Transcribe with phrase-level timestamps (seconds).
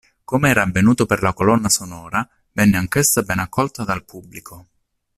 [0.23, 4.69] Come era avvenuto per la colonna sonora venne anch'essa ben accolta dal pubblico.